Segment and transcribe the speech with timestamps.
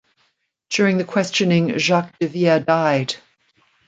[0.71, 3.17] During the questioning Jacques de Via died.